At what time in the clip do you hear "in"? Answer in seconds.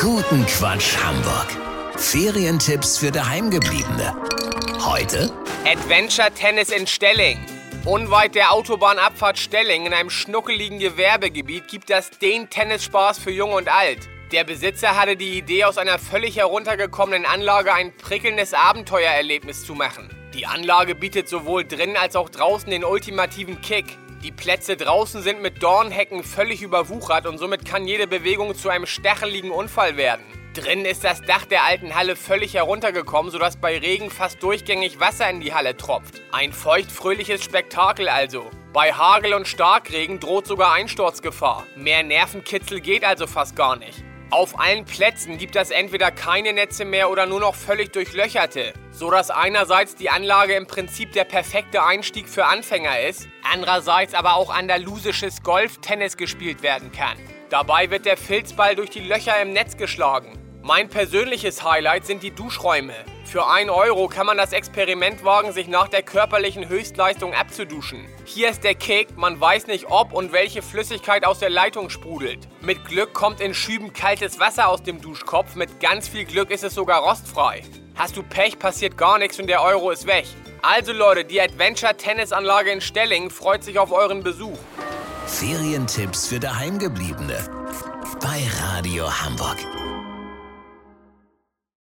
6.70-6.86, 9.86-9.92, 35.30-35.40, 73.40-73.54, 82.72-82.82